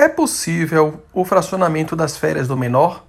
É 0.00 0.08
possível 0.08 1.04
o 1.12 1.26
fracionamento 1.26 1.94
das 1.94 2.16
férias 2.16 2.48
do 2.48 2.56
menor? 2.56 3.04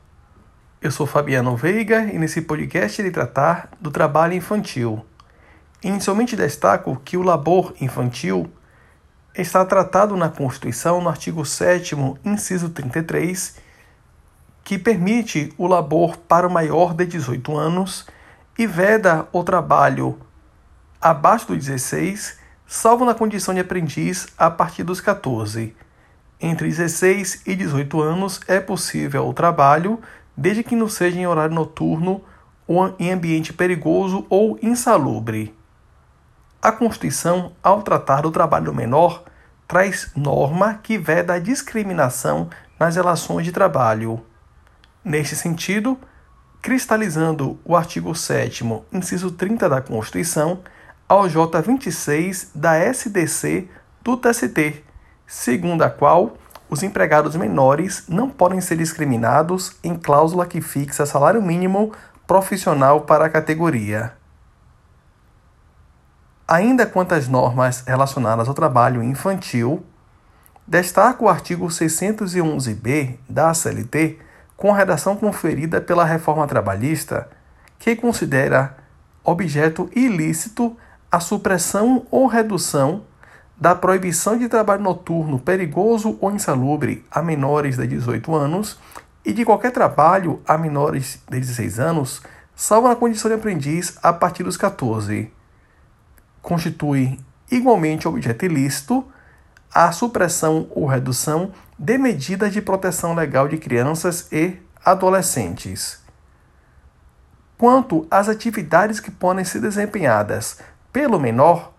Eu 0.82 0.92
sou 0.92 1.08
Fabiano 1.08 1.56
Veiga 1.56 2.04
e 2.14 2.20
nesse 2.20 2.42
podcast 2.42 3.00
irei 3.00 3.10
tratar 3.10 3.70
do 3.79 3.90
trabalho 3.90 4.33
infantil. 4.33 5.05
Inicialmente 5.81 6.35
destaco 6.35 7.01
que 7.05 7.15
o 7.15 7.21
labor 7.21 7.73
infantil 7.79 8.51
está 9.33 9.63
tratado 9.63 10.17
na 10.17 10.27
Constituição 10.27 10.99
no 10.99 11.07
artigo 11.07 11.46
7 11.46 11.96
inciso 12.25 12.67
33, 12.67 13.55
que 14.62 14.78
permite 14.78 15.53
o 15.58 15.67
labor 15.67 16.17
para 16.17 16.45
o 16.45 16.52
maior 16.52 16.94
de 16.94 17.05
18 17.05 17.55
anos 17.55 18.05
e 18.59 18.67
veda 18.67 19.30
o 19.31 19.45
trabalho 19.45 20.20
abaixo 20.99 21.48
dos 21.48 21.66
16, 21.66 22.38
salvo 22.67 23.05
na 23.05 23.16
condição 23.16 23.53
de 23.53 23.62
aprendiz 23.62 24.27
a 24.38 24.52
partir 24.52 24.84
dos 24.84 24.99
14 24.99 25.73
entre 26.41 26.67
16 26.67 27.44
e 27.45 27.55
18 27.55 28.02
anos 28.02 28.39
é 28.48 28.59
possível 28.59 29.27
o 29.27 29.34
trabalho, 29.34 29.99
desde 30.35 30.63
que 30.63 30.75
não 30.75 30.89
seja 30.89 31.20
em 31.20 31.27
horário 31.27 31.53
noturno 31.53 32.21
ou 32.67 32.95
em 32.97 33.11
ambiente 33.11 33.53
perigoso 33.53 34.25
ou 34.29 34.57
insalubre. 34.61 35.55
A 36.61 36.71
Constituição, 36.71 37.53
ao 37.61 37.81
tratar 37.81 38.21
do 38.21 38.31
trabalho 38.31 38.73
menor, 38.73 39.23
traz 39.67 40.11
norma 40.16 40.80
que 40.81 40.97
veda 40.97 41.33
a 41.33 41.39
discriminação 41.39 42.49
nas 42.80 42.95
relações 42.95 43.45
de 43.45 43.52
trabalho. 43.52 44.21
Neste 45.03 45.35
sentido, 45.35 45.97
cristalizando 46.61 47.59
o 47.66 47.75
artigo 47.75 48.13
7, 48.13 48.63
inciso 48.91 49.31
30 49.31 49.67
da 49.67 49.81
Constituição, 49.81 50.59
ao 51.08 51.23
J26 51.23 52.49
da 52.55 52.77
SDC 52.77 53.67
do 54.02 54.16
TST, 54.16 54.83
segundo 55.31 55.81
a 55.81 55.90
qual 55.90 56.34
os 56.70 56.84
empregados 56.84 57.38
menores 57.38 58.03
não 58.09 58.30
podem 58.30 58.59
ser 58.59 58.76
discriminados 58.76 59.77
em 59.81 59.95
cláusula 59.95 60.45
que 60.45 60.59
fixa 60.59 61.05
salário 61.05 61.42
mínimo 61.42 61.94
profissional 62.28 63.02
para 63.02 63.25
a 63.25 63.30
categoria. 63.30 64.11
Ainda 66.45 66.86
quanto 66.86 67.14
às 67.14 67.30
normas 67.30 67.81
relacionadas 67.88 68.50
ao 68.50 68.53
trabalho 68.53 69.02
infantil, 69.02 69.86
destaca 70.67 71.23
o 71.23 71.30
artigo 71.30 71.67
611b 71.67 73.17
da 73.30 73.53
CLT, 73.53 74.20
com 74.58 74.73
a 74.73 74.77
redação 74.77 75.16
conferida 75.16 75.80
pela 75.80 76.03
reforma 76.03 76.45
trabalhista, 76.45 77.30
que 77.80 77.95
considera 77.95 78.75
objeto 79.23 79.89
ilícito 79.95 80.75
a 81.09 81.22
supressão 81.22 82.05
ou 82.11 82.27
redução 82.27 83.05
da 83.62 83.76
proibição 83.76 84.36
de 84.36 84.50
trabalho 84.50 84.81
noturno 84.81 85.38
perigoso 85.38 86.17
ou 86.20 86.31
insalubre 86.31 87.06
a 87.12 87.22
menores 87.22 87.78
de 87.78 87.86
18 87.86 88.34
anos 88.34 88.80
e 89.23 89.31
de 89.31 89.45
qualquer 89.45 89.72
trabalho 89.72 90.42
a 90.48 90.58
menores 90.58 91.22
de 91.30 91.40
16 91.40 91.80
anos, 91.80 92.23
salvo 92.56 92.88
na 92.88 92.95
condição 92.95 93.30
de 93.30 93.36
aprendiz 93.36 94.00
a 94.02 94.12
partir 94.12 94.42
dos 94.42 94.58
14. 94.58 95.32
Constitui 96.42 97.20
igualmente 97.52 98.08
objeto 98.08 98.45
ilícito 98.45 99.06
a 99.72 99.92
supressão 99.92 100.67
ou 100.72 100.88
redução 100.88 101.52
de 101.78 102.00
medidas 102.00 102.52
de 102.52 102.64
proteção 102.64 103.14
legal 103.14 103.48
de 103.48 103.59
crianças 103.59 104.28
e 104.32 104.58
adolescentes. 104.84 106.02
Quanto 107.59 108.08
às 108.09 108.28
atividades 108.28 109.00
que 109.00 109.12
podem 109.12 109.45
ser 109.45 109.59
desempenhadas 109.59 110.58
pelo 110.92 111.20
menor, 111.20 111.70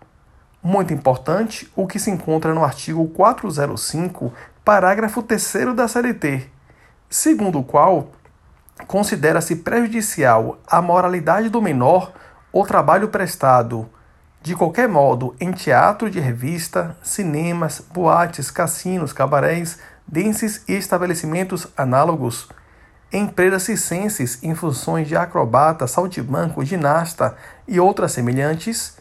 muito 0.63 0.93
importante 0.93 1.69
o 1.75 1.85
que 1.85 1.99
se 1.99 2.09
encontra 2.09 2.53
no 2.53 2.63
artigo 2.63 3.05
405, 3.09 4.31
parágrafo 4.63 5.21
3 5.21 5.75
da 5.75 5.87
CLT, 5.89 6.49
segundo 7.09 7.59
o 7.59 7.63
qual 7.63 8.07
considera-se 8.87 9.57
prejudicial 9.57 10.57
à 10.65 10.81
moralidade 10.81 11.49
do 11.49 11.61
menor 11.61 12.13
o 12.51 12.65
trabalho 12.65 13.09
prestado, 13.09 13.89
de 14.41 14.55
qualquer 14.55 14.87
modo, 14.87 15.35
em 15.39 15.51
teatro 15.51 16.09
de 16.09 16.19
revista, 16.19 16.95
cinemas, 17.01 17.83
boates, 17.93 18.49
cassinos, 18.51 19.11
cabarés, 19.11 19.79
denses 20.07 20.63
e 20.67 20.73
estabelecimentos 20.73 21.67
análogos, 21.75 22.49
empresas 23.11 23.63
circenses 23.63 24.41
em 24.43 24.53
funções 24.53 25.07
de 25.07 25.15
acrobata, 25.15 25.87
saltimbanco, 25.87 26.63
ginasta 26.63 27.35
e 27.67 27.79
outras 27.79 28.11
semelhantes, 28.11 28.97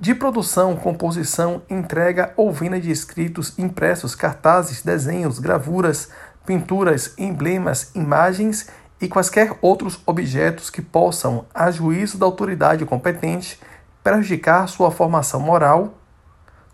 de 0.00 0.14
produção, 0.14 0.76
composição, 0.76 1.60
entrega 1.68 2.32
ou 2.34 2.50
venda 2.50 2.80
de 2.80 2.90
escritos, 2.90 3.58
impressos, 3.58 4.14
cartazes, 4.14 4.80
desenhos, 4.80 5.38
gravuras, 5.38 6.08
pinturas, 6.46 7.12
emblemas, 7.18 7.94
imagens 7.94 8.70
e 8.98 9.06
quaisquer 9.06 9.58
outros 9.60 10.00
objetos 10.06 10.70
que 10.70 10.80
possam, 10.80 11.44
a 11.52 11.70
juízo 11.70 12.16
da 12.16 12.24
autoridade 12.24 12.86
competente, 12.86 13.60
prejudicar 14.02 14.66
sua 14.68 14.90
formação 14.90 15.38
moral, 15.38 15.98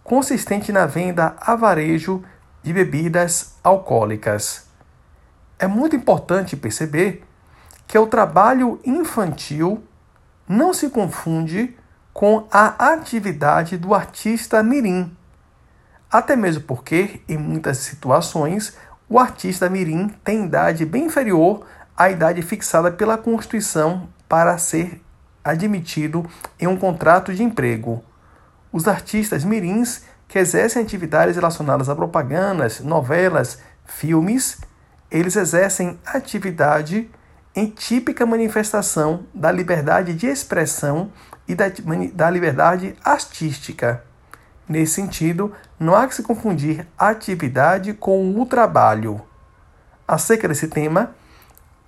consistente 0.05 0.71
na 0.71 0.87
venda 0.87 1.35
a 1.41 1.57
varejo 1.57 2.23
de 2.63 2.73
bebidas 2.73 3.57
alcoólicas. 3.65 4.69
É 5.59 5.67
muito 5.67 5.97
importante 5.97 6.57
perceber 6.57 7.25
que 7.89 7.99
o 7.99 8.07
trabalho 8.07 8.79
infantil 8.85 9.83
não 10.49 10.73
se 10.73 10.91
confunde 10.91 11.77
com 12.17 12.49
a 12.51 12.95
atividade 12.95 13.77
do 13.77 13.95
artista 13.95 14.63
mirim. 14.63 15.15
Até 16.11 16.35
mesmo 16.35 16.63
porque, 16.63 17.21
em 17.29 17.37
muitas 17.37 17.77
situações, 17.77 18.75
o 19.07 19.19
artista 19.19 19.69
mirim 19.69 20.09
tem 20.25 20.47
idade 20.47 20.87
bem 20.87 21.05
inferior 21.05 21.67
à 21.95 22.09
idade 22.09 22.41
fixada 22.41 22.91
pela 22.91 23.19
Constituição 23.19 24.09
para 24.27 24.57
ser 24.57 25.03
admitido 25.45 26.25
em 26.59 26.67
um 26.67 26.79
contrato 26.79 27.35
de 27.35 27.43
emprego. 27.43 28.03
Os 28.73 28.89
artistas 28.89 29.45
mirins 29.45 30.05
que 30.27 30.39
exercem 30.39 30.83
atividades 30.83 31.37
relacionadas 31.37 31.91
a 31.91 31.95
propagandas, 31.95 32.81
novelas, 32.81 33.59
filmes, 33.85 34.59
eles 35.11 35.37
exercem 35.37 36.01
atividade 36.07 37.11
em 37.57 37.71
típica 37.71 38.27
manifestação 38.27 39.25
da 39.33 39.51
liberdade 39.51 40.13
de 40.13 40.27
expressão 40.27 41.11
e 41.49 41.55
da, 41.55 41.65
da 42.13 42.29
liberdade 42.29 42.95
artística. 43.03 44.05
Nesse 44.69 44.95
sentido, 44.95 45.53
não 45.81 45.97
há 45.97 46.07
que 46.07 46.15
se 46.15 46.23
confundir 46.23 46.87
atividade 46.99 47.95
com 47.95 48.39
o 48.39 48.45
trabalho. 48.45 49.23
Acerca 50.07 50.47
desse 50.47 50.69
tema, 50.69 51.15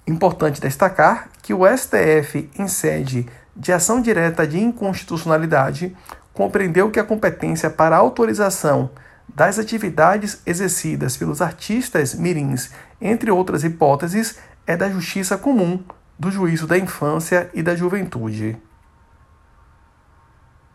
importante 0.07 0.61
destacar 0.61 1.29
que 1.43 1.53
o 1.53 1.67
STF, 1.67 2.51
em 2.59 2.67
sede 2.67 3.29
de 3.55 3.71
ação 3.71 4.01
direta 4.01 4.47
de 4.47 4.59
inconstitucionalidade, 4.59 5.95
compreendeu 6.33 6.91
que 6.91 7.01
a 7.01 7.05
competência 7.05 7.69
para 7.69 7.95
a 7.95 7.99
autorização 7.99 8.91
das 9.29 9.59
atividades 9.59 10.41
exercidas 10.47 11.17
pelos 11.17 11.43
artistas 11.43 12.15
mirins, 12.15 12.71
entre 13.01 13.31
outras 13.31 13.65
hipóteses, 13.65 14.39
é 14.69 14.77
da 14.77 14.91
justiça 14.91 15.39
comum, 15.39 15.83
do 16.19 16.31
juízo 16.31 16.67
da 16.67 16.77
infância 16.77 17.51
e 17.55 17.63
da 17.63 17.75
juventude. 17.75 18.61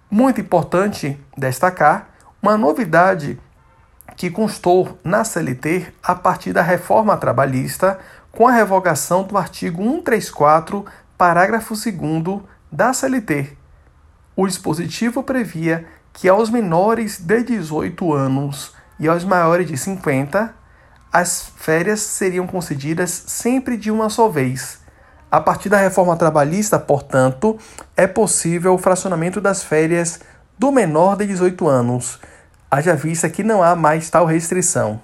Muito 0.10 0.42
importante 0.42 1.16
destacar 1.38 2.10
uma 2.42 2.58
novidade 2.58 3.40
que 4.16 4.32
constou 4.32 4.98
na 5.04 5.24
CLT 5.24 5.94
a 6.02 6.16
partir 6.16 6.54
da 6.54 6.64
reforma 6.64 7.16
trabalhista 7.18 8.00
com 8.32 8.48
a 8.48 8.52
revogação 8.52 9.24
do 9.24 9.38
artigo 9.38 9.84
134, 9.84 10.84
parágrafo 11.16 11.76
2 11.76 12.42
da 12.72 12.94
CLT. 12.94 13.56
O 14.36 14.48
dispositivo 14.48 15.22
previa 15.22 15.86
que 16.12 16.28
aos 16.28 16.50
menores 16.50 17.20
de 17.20 17.44
18 17.44 18.12
anos 18.12 18.74
e 19.00 19.08
aos 19.08 19.24
maiores 19.24 19.68
de 19.68 19.78
50, 19.78 20.63
as 21.14 21.52
férias 21.56 22.02
seriam 22.02 22.48
concedidas 22.48 23.24
sempre 23.28 23.78
de 23.78 23.92
uma 23.92 24.10
só 24.10 24.28
vez 24.28 24.84
a 25.34 25.42
partir 25.42 25.68
da 25.68 25.78
reforma 25.78 26.16
trabalhista, 26.16 26.78
portanto, 26.78 27.58
é 27.98 28.06
possível 28.06 28.76
o 28.76 28.78
fracionamento 28.78 29.42
das 29.42 29.64
férias 29.64 30.20
do 30.60 30.72
menor 30.72 31.18
de 31.18 31.26
18 31.26 31.68
anos, 31.68 32.20
haja 32.70 32.96
vista 32.96 33.28
que 33.28 33.42
não 33.42 33.64
há 33.64 33.76
mais 33.76 34.12
tal 34.12 34.28
restrição. 34.28 35.02